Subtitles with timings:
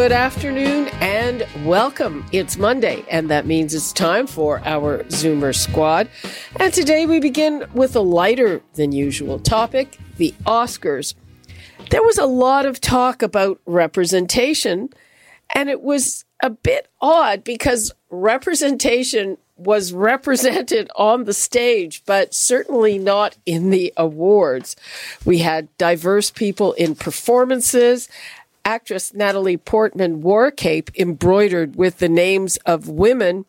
[0.00, 2.24] Good afternoon and welcome.
[2.32, 6.08] It's Monday, and that means it's time for our Zoomer Squad.
[6.56, 11.12] And today we begin with a lighter than usual topic the Oscars.
[11.90, 14.88] There was a lot of talk about representation,
[15.54, 22.98] and it was a bit odd because representation was represented on the stage, but certainly
[22.98, 24.74] not in the awards.
[25.26, 28.08] We had diverse people in performances
[28.64, 33.44] actress Natalie Portman wore a cape embroidered with the names of women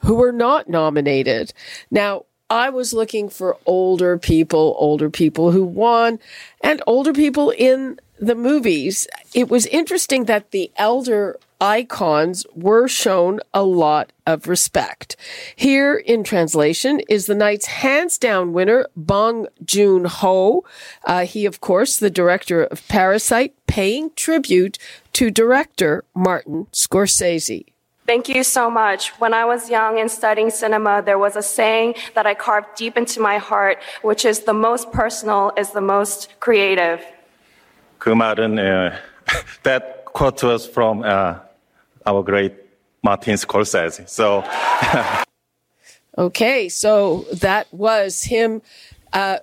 [0.00, 1.52] who were not nominated.
[1.90, 6.18] Now, I was looking for older people, older people who won,
[6.60, 9.08] and older people in the movies.
[9.32, 15.15] It was interesting that the elder icons were shown a lot of respect.
[15.55, 20.63] Here in translation is the night's hands down winner, Bong Joon Ho.
[21.03, 24.77] Uh, he, of course, the director of Parasite, paying tribute
[25.13, 27.65] to director Martin Scorsese.
[28.05, 29.09] Thank you so much.
[29.19, 32.95] When I was young and studying cinema, there was a saying that I carved deep
[32.95, 37.03] into my heart, which is the most personal is the most creative.
[37.99, 38.95] 그 말은 uh,
[39.63, 41.35] that quote was from uh,
[42.06, 42.54] our great
[43.02, 44.08] Martin Scorsese.
[44.08, 44.44] So,
[46.18, 48.62] okay, so that was him.
[49.12, 49.38] Uh,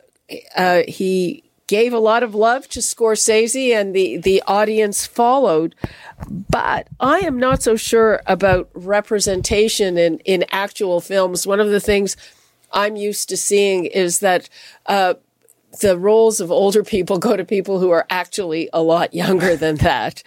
[0.56, 5.76] uh, he gave a lot of love to Scorsese, and the the audience followed.
[6.28, 11.46] But I am not so sure about representation in in actual films.
[11.46, 12.18] One of the things
[12.72, 14.50] I'm used to seeing is that.
[14.86, 15.16] Uh,
[15.80, 19.76] the roles of older people go to people who are actually a lot younger than
[19.78, 20.24] that.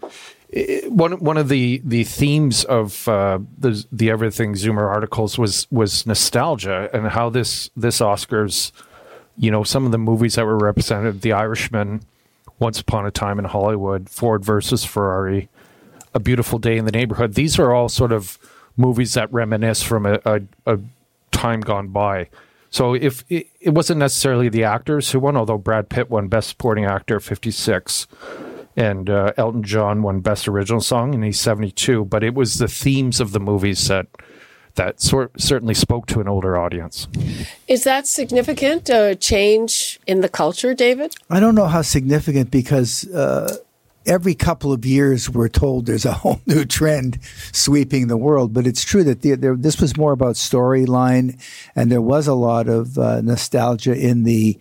[0.50, 5.66] it, one one of the the themes of uh, the the Everything Zoomer articles was
[5.71, 8.71] was nostalgia and how this this Oscars,
[9.39, 12.03] you know, some of the movies that were represented, The Irishman,
[12.62, 15.48] once Upon a Time in Hollywood, Ford versus Ferrari,
[16.14, 17.34] A Beautiful Day in the Neighborhood.
[17.34, 18.38] These are all sort of
[18.76, 20.78] movies that reminisce from a, a, a
[21.32, 22.28] time gone by.
[22.70, 26.48] So if it, it, wasn't necessarily the actors who won, although Brad Pitt won Best
[26.50, 28.06] Supporting Actor 56
[28.76, 32.68] and uh, Elton John won Best Original Song and he's 72, but it was the
[32.68, 34.06] themes of the movies that–
[34.75, 37.09] that sort certainly spoke to an older audience.
[37.69, 38.88] Is that significant?
[38.88, 41.15] A change in the culture, David?
[41.31, 43.56] I don't know how significant because uh,
[44.06, 47.19] every couple of years we're told there's a whole new trend
[47.53, 48.53] sweeping the world.
[48.53, 51.41] But it's true that the, there, this was more about storyline,
[51.75, 54.59] and there was a lot of uh, nostalgia in the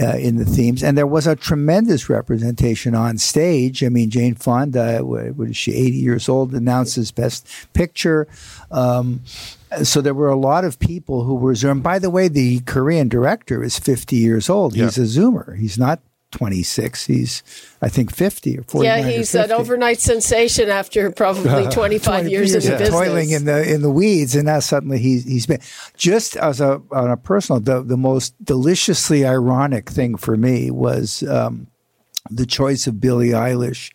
[0.00, 3.84] uh, in the themes, and there was a tremendous representation on stage.
[3.84, 8.26] I mean, Jane Fonda, what is she, 80 years old, announces Best Picture.
[8.72, 9.20] Um,
[9.82, 11.82] so there were a lot of people who were Zoomer.
[11.82, 14.74] By the way, the Korean director is 50 years old.
[14.74, 15.56] He's a Zoomer.
[15.56, 16.00] He's not
[16.32, 17.06] 26.
[17.06, 17.42] He's,
[17.80, 18.86] I think, 50 or 40.
[18.86, 22.98] Yeah, he's an overnight sensation after probably 25 20 years, years in the business.
[22.98, 24.34] Toiling in the, in the weeds.
[24.34, 25.60] And now suddenly he's, he's been
[25.96, 31.22] just as a, on a personal, the, the most deliciously ironic thing for me was,
[31.24, 31.68] um,
[32.30, 33.90] the choice of Billie Eilish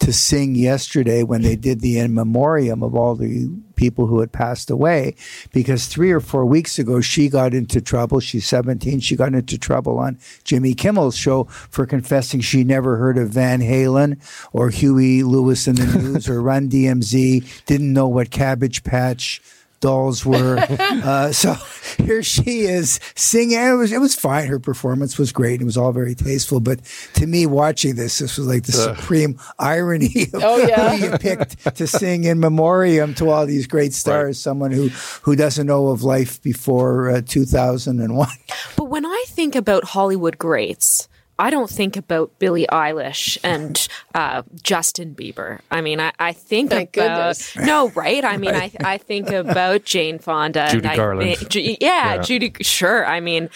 [0.00, 4.32] to sing yesterday when they did the in memoriam of all the people who had
[4.32, 5.14] passed away
[5.52, 8.20] because three or four weeks ago she got into trouble.
[8.20, 13.18] She's 17 she got into trouble on jimmy kimmel's show for confessing she never heard
[13.18, 14.20] of van halen
[14.52, 19.40] or huey lewis and the news or run DMC didn't know what cabbage patch
[19.80, 20.58] dolls were.
[20.78, 21.54] uh, so
[21.98, 23.58] here she is singing.
[23.58, 24.46] It was, it was fine.
[24.46, 25.60] Her performance was great.
[25.60, 26.60] It was all very tasteful.
[26.60, 26.80] But
[27.14, 30.96] to me, watching this, this was like the supreme irony of Oh, yeah.
[30.96, 34.24] who you picked to sing in memoriam to all these great stars.
[34.26, 34.36] Right.
[34.36, 34.88] Someone who,
[35.22, 38.28] who doesn't know of life before uh, 2001.
[38.76, 41.08] But when I think about Hollywood greats,
[41.40, 45.60] I don't think about Billie Eilish and uh, Justin Bieber.
[45.70, 47.56] I mean, I, I think Thank about goodness.
[47.56, 48.22] no, right?
[48.24, 51.36] I mean, I, I think about Jane Fonda, Judy and I Garland.
[51.38, 52.18] think- Ju- yeah, Yeah.
[52.22, 52.52] Judy.
[52.60, 53.48] Sure, I mean,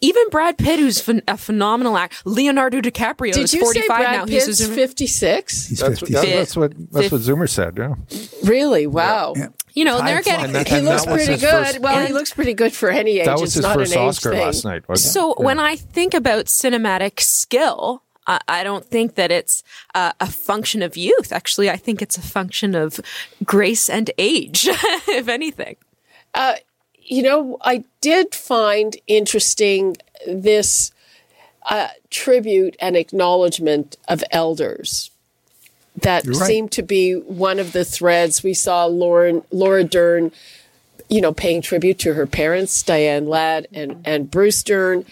[0.00, 2.16] even Brad Pitt, who's phen- a phenomenal actor.
[2.24, 4.26] Leonardo DiCaprio Did is you say forty-five Brad now.
[4.26, 5.68] He's Pitt's a- 56?
[5.68, 7.76] He's That's, that's what that's what Zoomer said.
[7.78, 7.94] Yeah.
[8.44, 8.86] Really?
[8.88, 9.34] Wow.
[9.36, 9.48] Yeah.
[9.78, 10.52] You know, they're getting.
[10.52, 11.50] That- He looks pretty good.
[11.66, 13.26] first- well, he looks pretty good for any age.
[13.26, 14.40] That was it's his not first an age Oscar thing.
[14.46, 14.88] last night.
[14.88, 15.38] Wasn't So it?
[15.40, 19.62] when I think about cinematic skill, I, I don't think that it's
[19.94, 21.32] uh, a function of youth.
[21.32, 22.98] Actually, I think it's a function of
[23.44, 24.66] grace and age,
[25.08, 25.76] if anything.
[27.10, 29.96] You know, I did find interesting
[30.26, 30.92] this
[31.70, 35.10] uh, tribute and acknowledgement of elders.
[36.02, 36.36] That right.
[36.36, 38.42] seemed to be one of the threads.
[38.42, 40.32] We saw Lauren, Laura Dern,
[41.08, 45.04] you know, paying tribute to her parents, Diane Ladd and, and Bruce Dern.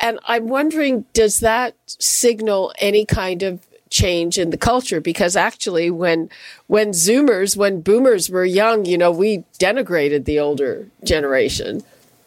[0.00, 5.00] And I'm wondering, does that signal any kind of change in the culture?
[5.00, 6.30] Because actually, when,
[6.68, 11.82] when Zoomers, when boomers were young, you know, we denigrated the older generation,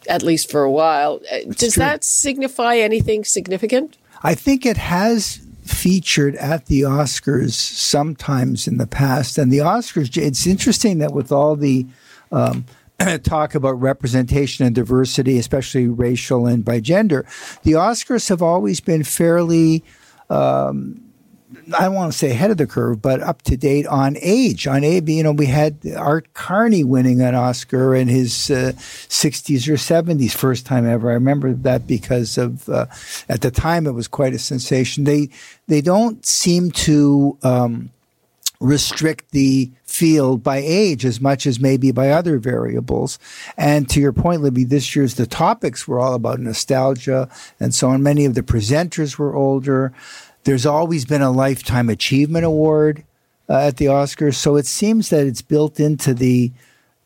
[0.08, 1.20] at least for a while.
[1.32, 1.80] Uh, Does true.
[1.80, 3.96] that signify anything significant?
[4.22, 9.38] I think it has featured at the Oscars sometimes in the past.
[9.38, 11.86] And the Oscars, it's interesting that with all the
[12.30, 12.66] um,
[13.22, 17.24] talk about representation and diversity, especially racial and by gender,
[17.62, 19.82] the Oscars have always been fairly.
[20.30, 21.00] Um,
[21.76, 24.66] I don't want to say ahead of the curve, but up to date on age.
[24.66, 29.68] On age, you know, we had Art Carney winning an Oscar in his uh, 60s
[29.68, 31.10] or 70s, first time ever.
[31.10, 32.86] I remember that because of uh,
[33.28, 35.04] at the time it was quite a sensation.
[35.04, 35.30] They
[35.66, 37.38] they don't seem to.
[37.42, 37.90] Um,
[38.60, 43.18] restrict the field by age as much as maybe by other variables.
[43.56, 47.28] And to your point, Libby, this year's the topics were all about nostalgia
[47.60, 48.02] and so on.
[48.02, 49.92] Many of the presenters were older.
[50.44, 53.04] There's always been a Lifetime Achievement Award
[53.48, 54.34] uh, at the Oscars.
[54.34, 56.52] So it seems that it's built into the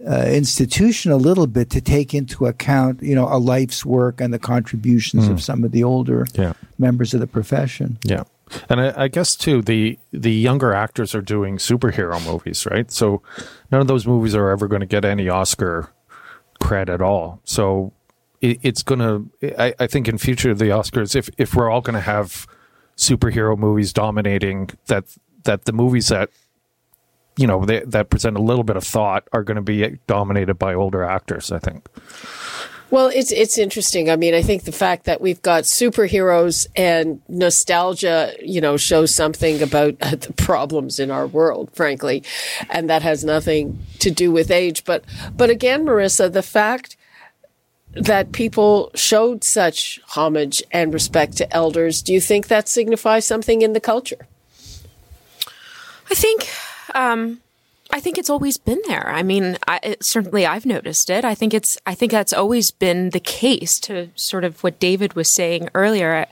[0.09, 4.33] uh, institution a little bit to take into account, you know, a life's work and
[4.33, 6.53] the contributions of some of the older Yeah.
[6.79, 7.99] members of the profession.
[8.05, 8.23] Yeah,
[8.69, 12.89] and I, I guess too the the younger actors are doing superhero movies, right?
[12.93, 13.23] So
[13.73, 15.91] none of those movies are ever going to get any Oscar
[16.61, 17.41] cred at all.
[17.45, 17.93] So
[18.41, 19.61] it, it's going to.
[19.61, 22.47] I, I think in future the Oscars, if if we're all going to have
[22.99, 25.05] superhero movies dominating, that
[25.45, 26.31] that the movies that
[27.37, 30.55] you know they, that present a little bit of thought are going to be dominated
[30.55, 31.51] by older actors.
[31.51, 31.89] I think.
[32.91, 34.09] Well, it's it's interesting.
[34.09, 39.15] I mean, I think the fact that we've got superheroes and nostalgia, you know, shows
[39.15, 42.25] something about the problems in our world, frankly,
[42.71, 44.85] and that has nothing to do with age.
[44.85, 45.05] But
[45.37, 46.97] but again, Marissa, the fact
[47.93, 53.63] that people showed such homage and respect to elders, do you think that signifies something
[53.63, 54.27] in the culture?
[56.11, 56.49] I think,
[56.95, 57.41] um,
[57.91, 59.09] I think it's always been there.
[59.09, 61.25] I mean, I, it, certainly I've noticed it.
[61.25, 65.15] I think it's, I think that's always been the case to sort of what David
[65.15, 66.27] was saying earlier.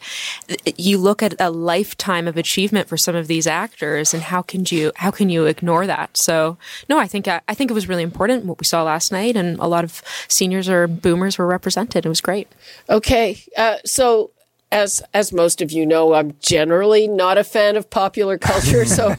[0.77, 4.67] You look at a lifetime of achievement for some of these actors and how can
[4.69, 6.19] you, how can you ignore that?
[6.19, 6.59] So
[6.91, 9.35] no, I think, I, I think it was really important what we saw last night
[9.35, 12.05] and a lot of seniors or boomers were represented.
[12.05, 12.49] It was great.
[12.91, 14.31] Okay, uh, so
[14.73, 18.85] as as most of you know, I'm generally not a fan of popular culture.
[18.85, 19.17] So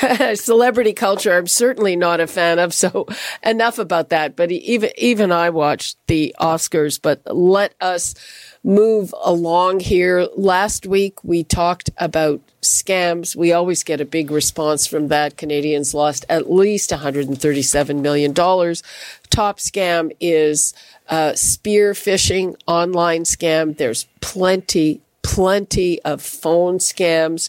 [0.34, 2.72] celebrity culture, I'm certainly not a fan of.
[2.72, 3.06] So
[3.42, 4.36] enough about that.
[4.36, 7.00] But even even I watched the Oscars.
[7.00, 8.14] But let us
[8.62, 10.28] move along here.
[10.36, 13.36] Last week we talked about scams.
[13.36, 15.36] We always get a big response from that.
[15.36, 18.82] Canadians lost at least 137 million dollars.
[19.30, 20.74] Top scam is
[21.08, 23.76] uh, spear phishing online scam.
[23.76, 27.48] There's plenty, plenty of phone scams.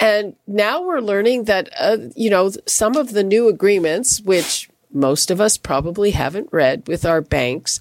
[0.00, 5.30] And now we're learning that, uh, you know, some of the new agreements, which most
[5.30, 7.80] of us probably haven't read with our banks,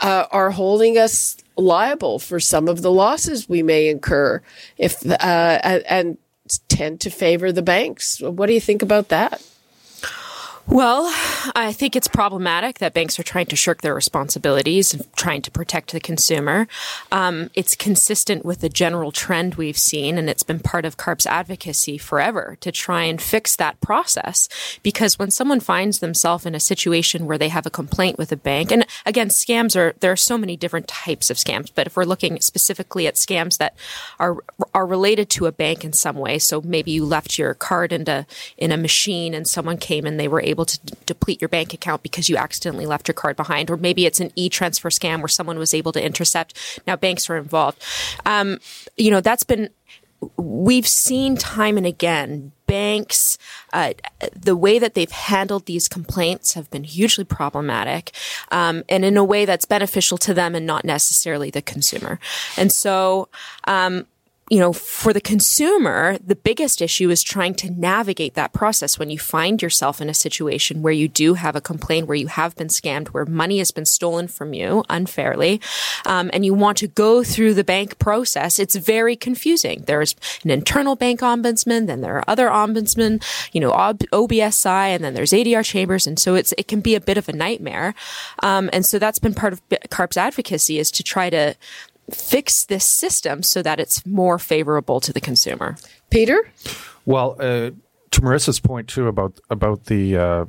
[0.00, 4.40] uh, are holding us liable for some of the losses we may incur
[4.78, 6.18] if, uh, and
[6.68, 8.20] tend to favor the banks.
[8.20, 9.42] What do you think about that?
[10.68, 11.12] Well,
[11.56, 15.50] I think it's problematic that banks are trying to shirk their responsibilities and trying to
[15.50, 16.68] protect the consumer.
[17.10, 21.26] Um, it's consistent with the general trend we've seen, and it's been part of CARP's
[21.26, 24.48] advocacy forever to try and fix that process.
[24.84, 28.36] Because when someone finds themselves in a situation where they have a complaint with a
[28.36, 31.96] bank, and again, scams are there are so many different types of scams, but if
[31.96, 33.74] we're looking specifically at scams that
[34.20, 34.36] are
[34.72, 38.24] are related to a bank in some way, so maybe you left your card into
[38.56, 41.72] in a machine and someone came and they were able to d- deplete your bank
[41.72, 45.28] account because you accidentally left your card behind, or maybe it's an e-transfer scam where
[45.28, 46.56] someone was able to intercept.
[46.86, 47.82] Now banks are involved.
[48.26, 48.58] Um,
[48.96, 49.70] you know, that's been
[50.36, 53.36] we've seen time and again banks
[53.72, 53.92] uh,
[54.34, 58.12] the way that they've handled these complaints have been hugely problematic
[58.50, 62.20] um, and in a way that's beneficial to them and not necessarily the consumer
[62.56, 63.28] and so
[63.64, 64.06] um,
[64.50, 69.08] you know, for the consumer, the biggest issue is trying to navigate that process when
[69.08, 72.54] you find yourself in a situation where you do have a complaint, where you have
[72.56, 75.60] been scammed, where money has been stolen from you unfairly,
[76.04, 78.58] um, and you want to go through the bank process.
[78.58, 79.84] It's very confusing.
[79.86, 83.22] There's an internal bank ombudsman, then there are other ombudsmen,
[83.52, 87.00] you know, OBSI, and then there's ADR chambers, and so it's it can be a
[87.00, 87.94] bit of a nightmare.
[88.42, 91.54] Um, and so that's been part of CARP's advocacy is to try to
[92.10, 95.76] fix this system so that it's more favorable to the consumer.
[96.10, 96.50] Peter?
[97.04, 97.70] Well, uh,
[98.10, 100.44] to Marissa's point too about about the uh,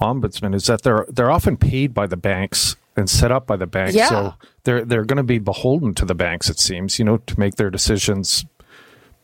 [0.00, 3.66] ombudsman is that they're they're often paid by the banks and set up by the
[3.66, 4.08] banks, yeah.
[4.08, 4.34] so
[4.64, 6.50] they're they're going to be beholden to the banks.
[6.50, 8.44] It seems, you know, to make their decisions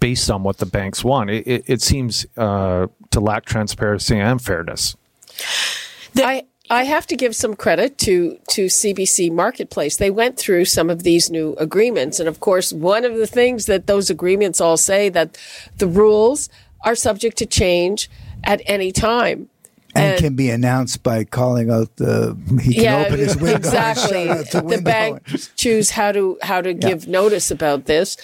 [0.00, 1.28] based on what the banks want.
[1.30, 4.96] It, it, it seems uh, to lack transparency and fairness.
[6.14, 9.96] The, I I have to give some credit to to CBC Marketplace.
[9.96, 13.66] They went through some of these new agreements, and of course, one of the things
[13.66, 15.38] that those agreements all say that
[15.78, 16.48] the rules
[16.84, 18.10] are subject to change
[18.44, 19.48] at any time.
[19.94, 23.56] And, and can be announced by calling out the he can yeah, open his window
[23.56, 25.22] exactly the, the bank
[25.56, 26.88] choose how to how to yeah.
[26.88, 28.18] give notice about this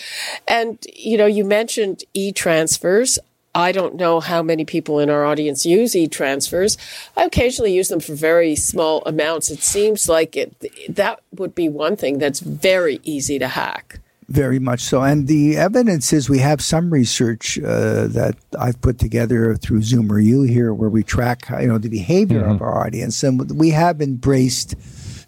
[0.47, 3.19] and you know you mentioned e-transfers
[3.55, 6.77] I don't know how many people in our audience use e-transfers.
[7.17, 9.51] I occasionally use them for very small amounts.
[9.51, 10.55] It seems like it,
[10.89, 14.01] that would be one thing that's very easy to hack.
[14.29, 15.03] Very much so.
[15.03, 20.25] And the evidence is we have some research uh, that I've put together through Zoomer
[20.25, 22.53] U here where we track you know the behavior mm-hmm.
[22.53, 23.23] of our audience.
[23.23, 24.77] And we have embraced,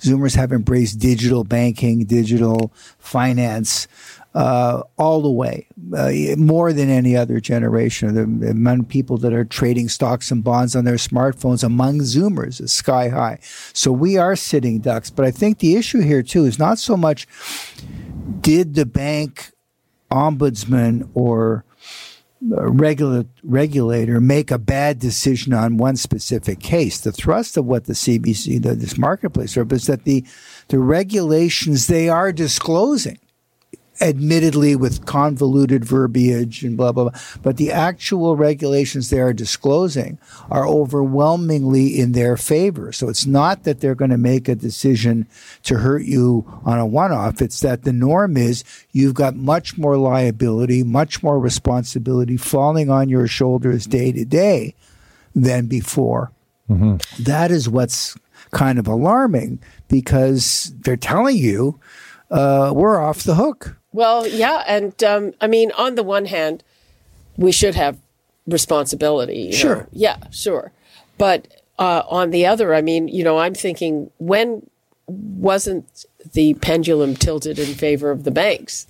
[0.00, 3.88] Zoomers have embraced digital banking, digital finance
[4.37, 8.15] uh, all the way, uh, more than any other generation.
[8.15, 12.71] The amount people that are trading stocks and bonds on their smartphones among Zoomers is
[12.71, 13.38] sky high.
[13.73, 15.09] So we are sitting ducks.
[15.09, 17.26] But I think the issue here too is not so much
[18.41, 19.53] did the bank
[20.11, 21.65] ombudsman or
[22.49, 27.00] regula- regulator make a bad decision on one specific case.
[27.00, 30.25] The thrust of what the CBC, the, this marketplace, is that the
[30.69, 33.19] the regulations they are disclosing
[34.00, 37.21] admittedly with convoluted verbiage and blah, blah, blah.
[37.43, 40.19] But the actual regulations they are disclosing
[40.50, 42.93] are overwhelmingly in their favor.
[42.93, 45.26] So it's not that they're going to make a decision
[45.65, 47.41] to hurt you on a one off.
[47.41, 53.09] It's that the norm is you've got much more liability, much more responsibility falling on
[53.09, 54.75] your shoulders day to day
[55.35, 56.33] than before.
[56.69, 57.23] Mm-hmm.
[57.23, 58.17] That is what's
[58.50, 61.79] kind of alarming because they're telling you
[62.31, 63.76] uh, we're off the hook.
[63.97, 66.62] Well, yeah, and um, I mean, on the one hand,
[67.38, 67.97] we should have
[68.47, 69.53] responsibility.
[69.53, 69.76] Sure.
[69.76, 69.87] Know?
[69.93, 70.71] Yeah, sure.
[71.17, 71.49] But
[71.79, 74.69] uh, on the other, I mean, you know, I'm thinking when
[75.09, 78.87] wasn't the pendulum tilted in favor of the banks?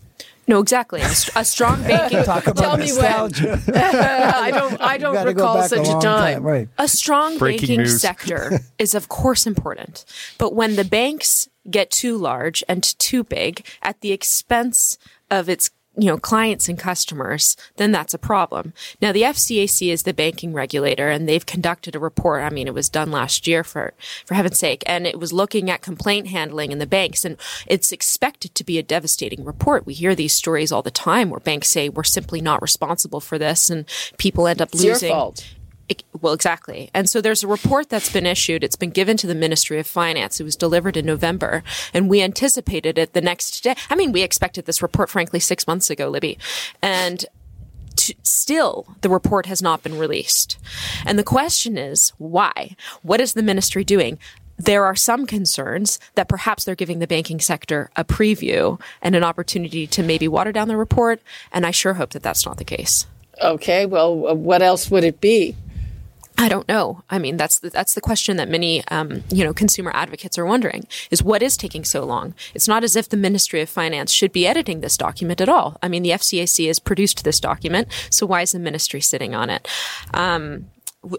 [0.48, 1.00] No, exactly.
[1.00, 2.24] A, a strong banking.
[2.24, 3.42] Talk about Tell nostalgia.
[3.42, 3.76] me when.
[3.76, 4.80] I don't.
[4.80, 6.02] I don't recall such a, a time.
[6.02, 6.42] time.
[6.42, 6.68] Right.
[6.78, 8.00] A strong Breaking banking news.
[8.00, 10.04] sector is, of course, important.
[10.38, 14.98] But when the banks get too large and too big at the expense
[15.30, 18.74] of its you know, clients and customers, then that's a problem.
[19.00, 22.42] Now, the FCAC is the banking regulator and they've conducted a report.
[22.42, 23.94] I mean, it was done last year for,
[24.26, 24.82] for heaven's sake.
[24.86, 28.76] And it was looking at complaint handling in the banks and it's expected to be
[28.78, 29.86] a devastating report.
[29.86, 33.38] We hear these stories all the time where banks say we're simply not responsible for
[33.38, 33.86] this and
[34.18, 35.08] people end up It's losing.
[35.08, 35.46] your fault.
[35.88, 36.90] It- well, exactly.
[36.92, 38.64] And so there's a report that's been issued.
[38.64, 40.40] It's been given to the Ministry of Finance.
[40.40, 41.62] It was delivered in November
[41.94, 43.76] and we anticipated it the next day.
[43.88, 46.38] I mean, we expected this report, frankly, six months ago, Libby.
[46.82, 47.24] And
[47.94, 50.58] t- still the report has not been released.
[51.04, 52.76] And the question is, why?
[53.02, 54.18] What is the ministry doing?
[54.58, 59.22] There are some concerns that perhaps they're giving the banking sector a preview and an
[59.22, 61.20] opportunity to maybe water down the report.
[61.52, 63.06] And I sure hope that that's not the case.
[63.42, 63.84] Okay.
[63.84, 65.54] Well, uh, what else would it be?
[66.38, 67.02] I don't know.
[67.08, 70.44] I mean, that's the, that's the question that many, um, you know, consumer advocates are
[70.44, 72.34] wondering: is what is taking so long?
[72.54, 75.78] It's not as if the Ministry of Finance should be editing this document at all.
[75.82, 79.50] I mean, the FCAC has produced this document, so why is the ministry sitting on
[79.50, 79.66] it?
[80.12, 80.66] Um,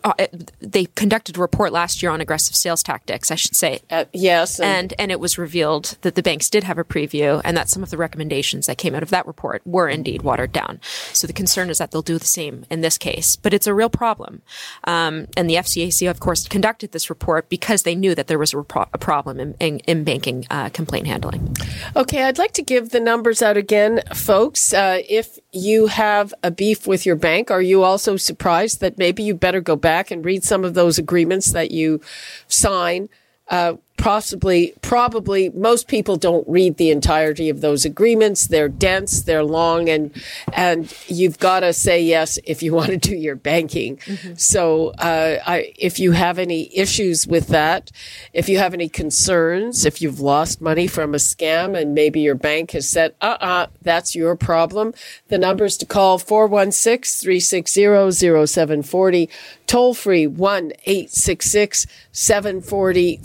[0.03, 0.13] uh,
[0.59, 3.79] they conducted a report last year on aggressive sales tactics, I should say.
[3.89, 4.59] Uh, yes.
[4.59, 7.69] And, and, and it was revealed that the banks did have a preview and that
[7.69, 10.79] some of the recommendations that came out of that report were indeed watered down.
[11.13, 13.73] So the concern is that they'll do the same in this case, but it's a
[13.73, 14.41] real problem.
[14.83, 18.53] Um, and the FCAC, of course, conducted this report because they knew that there was
[18.53, 21.55] a, repro- a problem in, in, in banking uh, complaint handling.
[21.95, 24.73] Okay, I'd like to give the numbers out again, folks.
[24.73, 29.23] Uh, if you have a beef with your bank, are you also surprised that maybe
[29.23, 32.01] you better go back and read some of those agreements that you
[32.47, 33.09] sign
[33.49, 38.47] uh, possibly, probably most people don't read the entirety of those agreements.
[38.47, 40.11] They're dense, they're long, and
[40.53, 43.97] and you've got to say yes if you want to do your banking.
[43.97, 44.35] Mm-hmm.
[44.35, 47.91] So, uh, I, if you have any issues with that,
[48.33, 52.35] if you have any concerns, if you've lost money from a scam and maybe your
[52.35, 54.93] bank has said, uh uh-uh, uh, that's your problem,
[55.29, 59.29] the numbers to call 416 360 0740,
[59.65, 63.17] toll free 1 866 740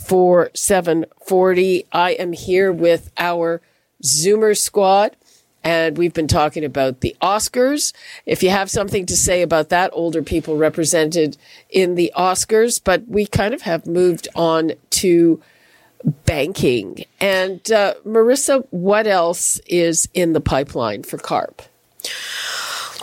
[0.63, 1.87] 740.
[1.93, 3.61] I am here with our
[4.05, 5.17] Zoomer squad,
[5.65, 7.93] and we've been talking about the Oscars.
[8.27, 11.37] If you have something to say about that, older people represented
[11.69, 15.43] in the Oscars, but we kind of have moved on to
[16.27, 17.07] banking.
[17.21, 21.63] And uh, Marissa, what else is in the pipeline for CARP?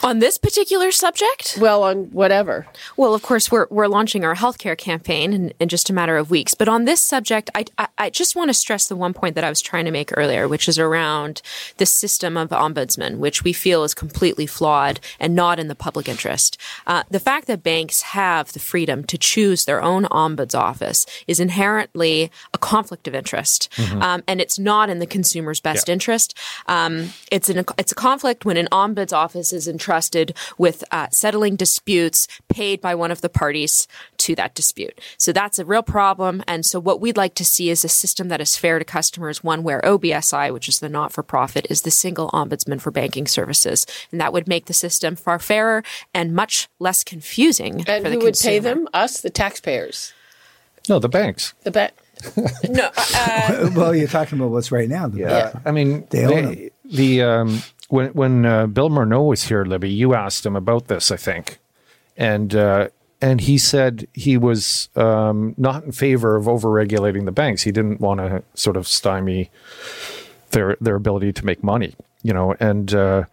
[0.01, 1.57] On this particular subject?
[1.59, 2.67] Well, on whatever.
[2.95, 6.31] Well, of course, we're, we're launching our healthcare campaign in, in just a matter of
[6.31, 6.53] weeks.
[6.53, 9.43] But on this subject, I, I, I, just want to stress the one point that
[9.43, 11.41] I was trying to make earlier, which is around
[11.77, 16.07] the system of ombudsman, which we feel is completely flawed and not in the public
[16.07, 16.57] interest.
[16.87, 21.41] Uh, the fact that banks have the freedom to choose their own ombuds office is
[21.41, 23.69] inherently a conflict of interest.
[23.75, 24.01] Mm-hmm.
[24.01, 25.93] Um, and it's not in the consumer's best yeah.
[25.93, 26.37] interest.
[26.67, 31.07] Um, it's, an, it's a conflict when an ombuds office is in entrusted with uh,
[31.11, 34.99] settling disputes paid by one of the parties to that dispute.
[35.17, 36.43] So that's a real problem.
[36.47, 39.43] And so what we'd like to see is a system that is fair to customers,
[39.43, 43.25] one where OBSI, which is the not for profit, is the single ombudsman for banking
[43.25, 43.87] services.
[44.11, 47.83] And that would make the system far fairer and much less confusing.
[47.87, 48.51] And who would consumer.
[48.51, 48.87] pay them?
[48.93, 50.13] Us, the taxpayers.
[50.87, 51.55] No, the banks.
[51.63, 51.93] The bank.
[52.69, 52.91] no.
[52.95, 55.07] Uh, well, you're talking about what's right now.
[55.07, 55.29] Yeah.
[55.29, 55.59] yeah.
[55.65, 60.13] I mean, they, they the um, when when uh, Bill Morneau was here, Libby, you
[60.13, 61.59] asked him about this, I think,
[62.15, 62.89] and uh,
[63.21, 67.63] and he said he was um, not in favor of overregulating the banks.
[67.63, 69.51] He didn't want to sort of stymie
[70.51, 72.55] their their ability to make money, you know.
[72.59, 73.23] And uh,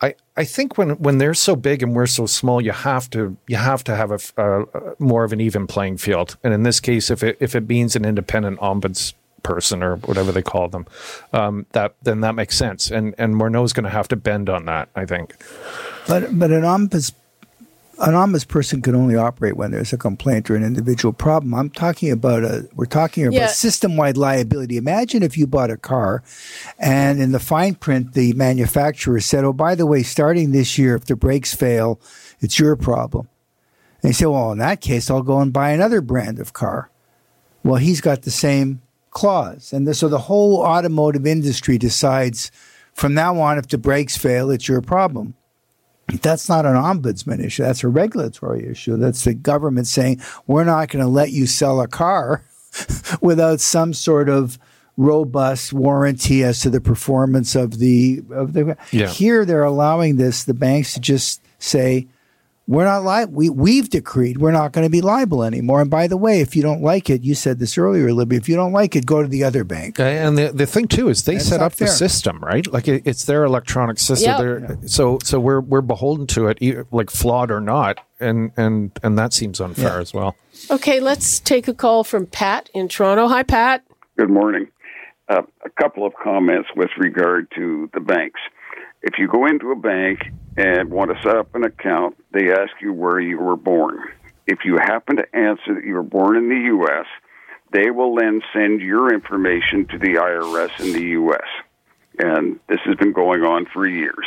[0.00, 3.36] I I think when when they're so big and we're so small, you have to
[3.46, 6.36] you have to have a, a more of an even playing field.
[6.42, 10.32] And in this case, if it if it means an independent ombuds person or whatever
[10.32, 10.86] they call them,
[11.32, 12.90] um, that then that makes sense.
[12.90, 15.36] And and Morneau's going to have to bend on that, I think.
[16.06, 17.12] But but an ombuds
[18.00, 21.54] an ombudsperson can only operate when there's a complaint or an individual problem.
[21.54, 23.46] I'm talking about a we're talking about yeah.
[23.48, 24.78] system wide liability.
[24.78, 26.22] Imagine if you bought a car
[26.78, 30.94] and in the fine print the manufacturer said, Oh, by the way, starting this year,
[30.94, 32.00] if the brakes fail,
[32.40, 33.28] it's your problem.
[34.02, 36.90] And you say, Well, in that case, I'll go and buy another brand of car.
[37.62, 39.72] Well, he's got the same clause.
[39.72, 42.50] And the, so the whole automotive industry decides
[42.94, 45.34] from now on, if the brakes fail, it's your problem.
[46.22, 47.62] That's not an ombudsman issue.
[47.62, 48.96] That's a regulatory issue.
[48.96, 52.44] That's the government saying, we're not going to let you sell a car
[53.20, 54.58] without some sort of
[54.96, 59.08] robust warranty as to the performance of the of the yeah.
[59.08, 62.06] here they're allowing this the banks to just say
[62.66, 65.80] we're not li- we we've decreed we're not going to be liable anymore.
[65.80, 68.36] And by the way, if you don't like it, you said this earlier, Libby.
[68.36, 69.98] If you don't like it, go to the other bank.
[69.98, 71.88] And the the thing too is they That's set up fair.
[71.88, 72.66] the system, right?
[72.72, 74.60] Like it, it's their electronic system.
[74.60, 74.70] Yep.
[74.70, 74.76] Yeah.
[74.86, 79.32] So so we're we're beholden to it, like flawed or not, and and and that
[79.32, 80.00] seems unfair yeah.
[80.00, 80.36] as well.
[80.70, 83.26] Okay, let's take a call from Pat in Toronto.
[83.28, 83.84] Hi, Pat.
[84.16, 84.68] Good morning.
[85.28, 88.40] Uh, a couple of comments with regard to the banks.
[89.02, 90.20] If you go into a bank
[90.60, 93.98] and want to set up an account, they ask you where you were born.
[94.46, 97.06] If you happen to answer that you were born in the U.S.,
[97.72, 101.46] they will then send your information to the IRS in the U.S.
[102.18, 104.26] And this has been going on for years.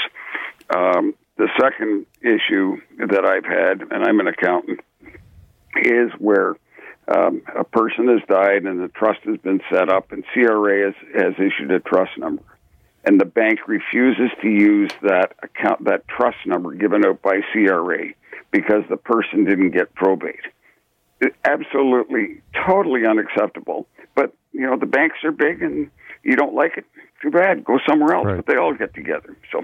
[0.75, 4.79] Um, the second issue that I've had, and I'm an accountant,
[5.75, 6.55] is where
[7.13, 10.95] um, a person has died and the trust has been set up, and CRA has,
[11.13, 12.43] has issued a trust number
[13.03, 18.07] and the bank refuses to use that account that trust number given out by CRA
[18.51, 20.39] because the person didn't get probate.
[21.43, 23.87] absolutely, totally unacceptable.
[24.15, 25.89] But you know, the banks are big, and
[26.23, 26.85] you don't like it.
[27.21, 27.63] Too bad.
[27.63, 28.25] Go somewhere else.
[28.25, 28.35] Right.
[28.37, 29.35] But they all get together.
[29.51, 29.63] So.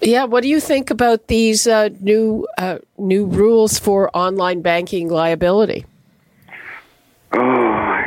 [0.00, 5.08] Yeah, what do you think about these uh, new uh, new rules for online banking
[5.08, 5.86] liability?
[7.34, 7.61] Oh,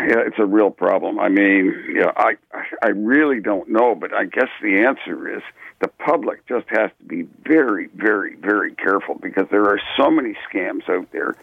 [0.08, 1.20] yeah, it's a real problem.
[1.20, 2.36] I mean, yeah, I
[2.82, 5.42] I really don't know, but I guess the answer is
[5.82, 10.36] the public just has to be very, very, very careful because there are so many
[10.50, 11.36] scams out there,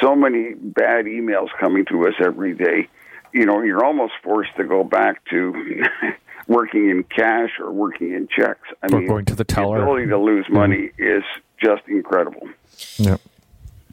[0.00, 2.88] so many bad emails coming to us every day.
[3.32, 5.84] You know, you're almost forced to go back to
[6.46, 8.68] working in cash or working in checks.
[8.82, 9.78] I Or mean, going to the teller.
[9.78, 10.54] The ability to lose mm-hmm.
[10.54, 11.22] money is
[11.62, 12.48] just incredible.
[12.96, 13.16] Yeah.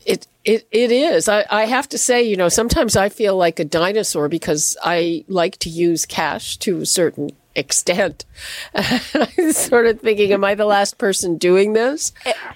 [0.07, 1.27] It it it is.
[1.27, 5.25] I, I have to say, you know, sometimes I feel like a dinosaur because I
[5.27, 8.23] like to use cash to a certain extent.
[8.73, 12.13] I'm sort of thinking, am I the last person doing this?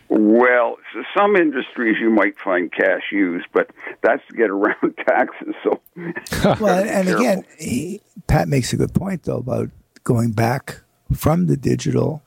[0.07, 3.69] Well, so some industries you might find cash used, but
[4.01, 5.53] that's to get around taxes.
[5.63, 5.81] So,
[6.61, 7.15] Well, and Careful.
[7.15, 9.69] again, he, Pat makes a good point though about
[10.05, 10.79] going back
[11.13, 12.23] from the digital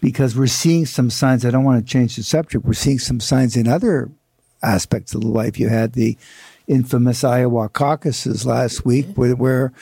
[0.00, 1.44] because we're seeing some signs.
[1.44, 2.64] I don't want to change the subject.
[2.64, 4.10] We're seeing some signs in other
[4.62, 5.58] aspects of the life.
[5.58, 6.16] You had the
[6.66, 9.72] infamous Iowa caucuses last week where, where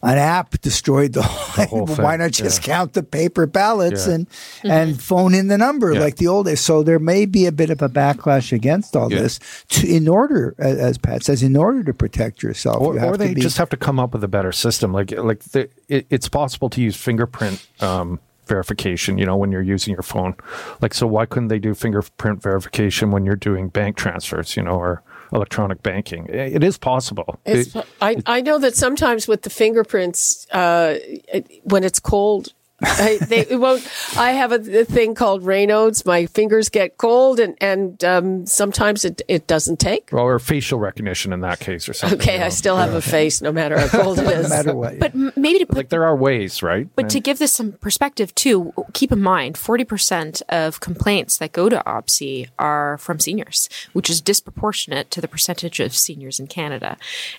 [0.00, 2.72] an app destroyed the whole, whole Why not just yeah.
[2.74, 4.14] count the paper ballots Yeah.
[4.14, 4.26] and
[4.62, 5.98] and phone in the number Yeah.
[5.98, 6.60] like the old days?
[6.60, 9.22] So there may be a bit of a backlash against all Yeah.
[9.22, 12.80] this to, in order, a- as Pat says, in order to protect yourself.
[12.80, 14.52] or, you have or they to be, just have to come up with a better
[14.52, 14.92] system.
[14.92, 18.20] Like like the, it, it's possible to use fingerprint um,
[18.54, 19.16] verification.
[19.18, 20.34] You know, when you're using your phone.
[20.82, 24.56] Like, so why couldn't they do fingerprint verification when you're doing bank transfers?
[24.56, 26.26] You know, or electronic banking?
[26.26, 27.38] It, is possible.
[27.46, 30.96] It's, It- I, I know that sometimes with the fingerprints, uh,
[31.36, 33.86] it, when it's cold, I, they won't.
[34.16, 36.06] I have a, a thing called Raynaud's.
[36.06, 40.08] My fingers get cold, and and um, sometimes it it doesn't take.
[40.12, 42.18] Well, or facial recognition in that case, or something.
[42.18, 42.46] Okay, you know?
[42.46, 44.48] I still have a face, no matter how cold it is.
[44.48, 44.98] no matter what.
[44.98, 46.88] But maybe to put like there are ways, right?
[46.96, 51.68] But to give this some perspective too, keep in mind 40% of complaints that go
[51.68, 56.96] to OBSI are from seniors, which is disproportionate to the percentage of seniors in Canada.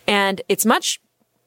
[0.08, 1.00] And it's much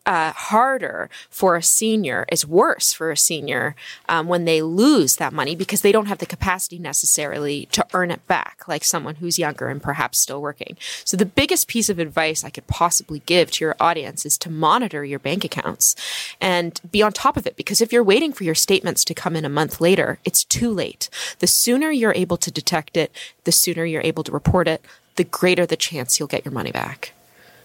[0.06, 3.74] uh, harder for a senior, it's worse for a senior
[4.08, 8.10] um, when they lose that money because they don't have the capacity necessarily to earn
[8.10, 10.76] it back, like someone who's younger and perhaps still working.
[11.04, 14.50] So, the biggest piece of advice I could possibly give to your audience is to
[14.50, 15.96] monitor your bank accounts
[16.40, 19.36] and be on top of it because if you're waiting for your statements to come
[19.36, 21.08] in a month later, it's too late.
[21.38, 23.10] The sooner you're able to detect it,
[23.44, 24.84] the sooner you're able to report it,
[25.16, 27.12] the greater the chance you'll get your money back.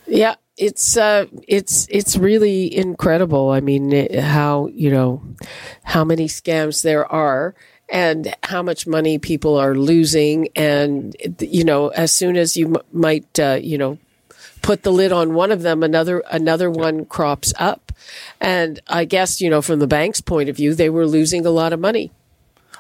[0.09, 3.49] Yeah, it's uh, it's it's really incredible.
[3.51, 5.21] I mean, it- how you know
[5.83, 7.53] how many scams there are,
[7.89, 12.81] and how much money people are losing, and you know, as soon as you m-
[12.91, 13.97] might uh, you know
[14.61, 17.91] put the lid on one of them, another another one crops up,
[18.41, 21.51] and I guess you know from the bank's point of view, they were losing a
[21.51, 22.11] lot of money.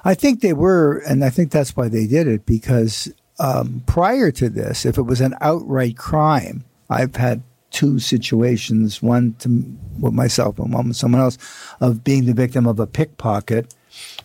[0.03, 4.31] I think they were, and I think that's why they did it because um, prior
[4.31, 9.63] to this, if it was an outright crime, I've had two situations, one to
[9.99, 11.37] with myself and one with someone else,
[11.79, 13.73] of being the victim of a pickpocket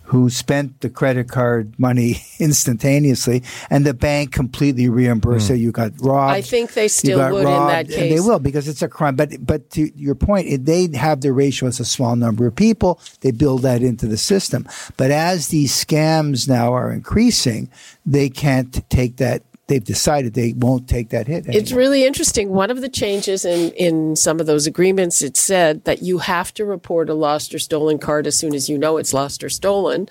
[0.04, 5.54] who spent the credit card money instantaneously, and the bank completely reimbursed hmm.
[5.54, 5.58] it.
[5.58, 6.34] You got robbed.
[6.34, 7.96] I think they still got would in that case.
[7.96, 9.16] and They will because it's a crime.
[9.16, 11.68] But but to your point, they have their ratio.
[11.68, 13.00] It's a small number of people.
[13.20, 14.68] They build that into the system.
[14.96, 17.70] But as these scams now are increasing,
[18.04, 19.42] they can't take that.
[19.66, 21.46] They've decided they won't take that hit.
[21.48, 22.50] It's really interesting.
[22.50, 26.52] One of the changes in, in some of those agreements, it said that you have
[26.54, 29.48] to report a lost or stolen card as soon as you know it's lost or
[29.48, 30.08] stolen.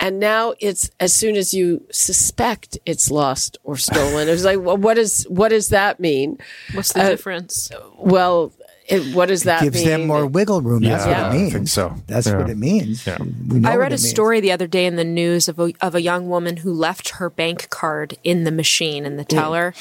[0.00, 4.26] And now it's as soon as you suspect it's lost or stolen.
[4.28, 6.38] It was like, well, what is what does that mean?
[6.72, 7.70] What's the Uh, difference?
[7.96, 8.52] Well,
[8.86, 9.86] it, what does that gives mean?
[9.88, 10.82] them more wiggle room.
[10.82, 11.52] That's Yeah, what it I means.
[11.52, 11.94] think so.
[12.06, 12.36] That's Yeah.
[12.38, 13.06] what it means.
[13.06, 13.18] Yeah.
[13.20, 15.94] We know I read a story the other day in the news of a, of
[15.94, 19.72] a young woman who left her bank card in the machine in the teller,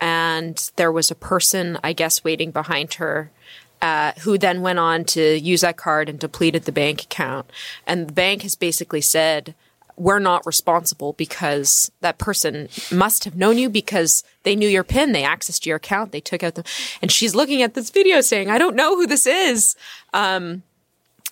[0.00, 3.30] and there was a person, I guess, waiting behind her.
[3.82, 7.48] Uh, who then went on to use that card and depleted the bank account.
[7.86, 9.54] And the bank has basically said,
[10.00, 15.12] we're not responsible because that person must have known you because they knew your PIN,
[15.12, 16.64] they accessed your account, they took out the.
[17.02, 19.76] And she's looking at this video saying, I don't know who this is.
[20.14, 20.62] Um,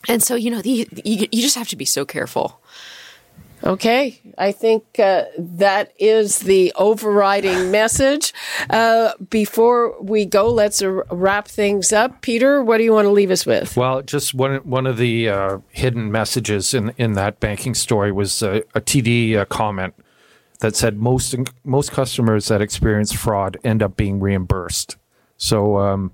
[0.06, 2.60] and so, you know, the, you, you just have to be so careful.
[3.64, 8.32] Okay, I think uh, that is the overriding message.
[8.70, 12.22] Uh, before we go, let's wrap things up.
[12.22, 13.76] Peter, what do you want to leave us with?
[13.76, 18.42] Well, just one one of the uh, hidden messages in in that banking story was
[18.42, 19.94] uh, a TD uh, comment
[20.60, 24.96] that said most most customers that experience fraud end up being reimbursed.
[25.36, 26.12] So, um,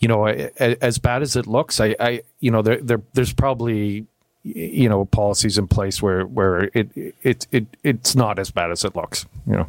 [0.00, 4.06] you know, as bad as it looks, I, I you know, there, there there's probably
[4.42, 6.90] you know policies in place where where it
[7.22, 9.26] it it it's not as bad as it looks.
[9.46, 9.66] You know,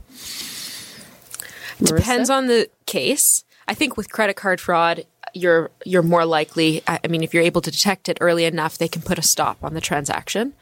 [1.80, 3.44] depends on the case.
[3.68, 6.82] I think with credit card fraud, you're you're more likely.
[6.88, 9.64] I mean, if you're able to detect it early enough, they can put a stop
[9.64, 10.54] on the transaction.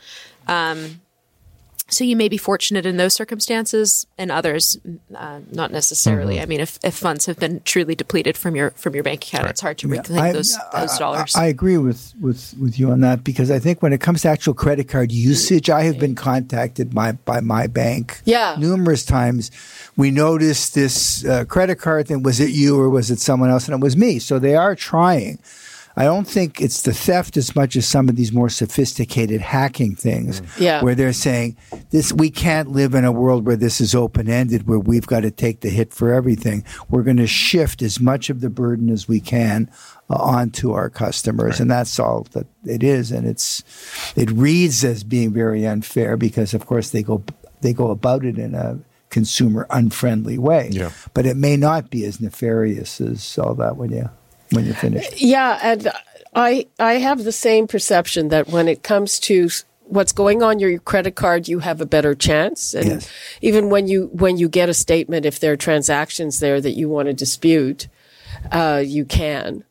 [0.47, 1.01] Um,
[1.91, 4.79] so you may be fortunate in those circumstances, and others
[5.13, 6.35] uh, not necessarily.
[6.35, 6.43] Mm-hmm.
[6.43, 9.43] I mean, if, if funds have been truly depleted from your from your bank account,
[9.43, 9.51] right.
[9.51, 11.35] it's hard to reclaim yeah, those those dollars.
[11.35, 14.21] I, I, agree with, with with you on that because I think when it comes
[14.21, 18.55] to actual credit card usage, I have been contacted by by my bank, yeah.
[18.57, 19.51] numerous times.
[19.97, 22.23] We noticed this uh, credit card thing.
[22.23, 23.67] Was it you or was it someone else?
[23.67, 24.19] And it was me.
[24.19, 25.39] So they are trying.
[25.95, 29.95] I don't think it's the theft as much as some of these more sophisticated hacking
[29.95, 30.59] things, mm.
[30.59, 30.83] yeah.
[30.83, 31.57] where they're saying
[31.89, 32.13] this.
[32.13, 35.31] We can't live in a world where this is open ended, where we've got to
[35.31, 36.63] take the hit for everything.
[36.89, 39.69] We're going to shift as much of the burden as we can
[40.09, 41.59] uh, onto our customers, right.
[41.61, 43.11] and that's all that it is.
[43.11, 43.63] And it's
[44.15, 47.23] it reads as being very unfair because, of course, they go
[47.61, 50.69] they go about it in a consumer unfriendly way.
[50.71, 50.91] Yeah.
[51.13, 54.09] But it may not be as nefarious as all that when you
[54.51, 55.21] when you're finished.
[55.21, 55.91] Yeah, and
[56.35, 59.49] I I have the same perception that when it comes to
[59.91, 62.73] what's going on your credit card, you have a better chance.
[62.73, 63.09] And yes.
[63.41, 66.87] even when you when you get a statement, if there are transactions there that you
[66.89, 67.87] want to dispute,
[68.51, 69.63] uh, you can.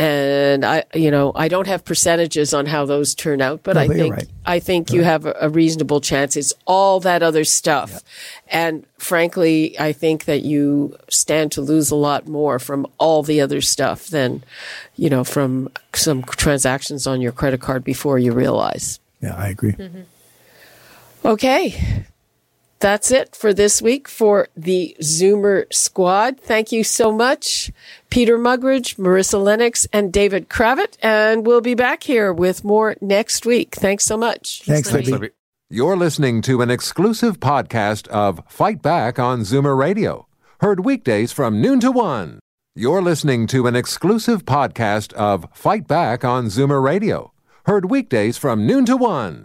[0.00, 3.82] And I, you know, I don't have percentages on how those turn out, but no,
[3.82, 4.28] I think right.
[4.46, 6.38] I think you have a, a, reasonable chance.
[6.38, 8.00] It's all that other stuff,
[8.48, 13.42] and frankly, I think that you stand to lose a lot more from all the
[13.42, 14.42] other stuff than,
[14.96, 19.00] you know, from some transactions on your credit card before you realize.
[19.20, 19.72] Yeah, I agree.
[19.72, 20.00] Mm-hmm.
[21.26, 22.06] Okay,
[22.80, 26.40] that's it for this week for the Zoomer Squad.
[26.40, 27.70] Thank you so much,
[28.08, 30.96] Peter Muggeridge, Marissa Lennox, and David Cravit.
[31.02, 33.74] And we'll be back here with more next week.
[33.74, 34.62] Thanks so much.
[34.64, 35.12] Thanks, Libby.
[35.12, 35.30] Libby.
[35.68, 40.26] You're listening to an exclusive podcast of Fight Back on Zoomer Radio,
[40.60, 42.40] heard weekdays from noon to one.
[42.74, 47.32] You're listening to an exclusive podcast of Fight Back on Zoomer Radio,
[47.66, 49.44] heard weekdays from noon to one.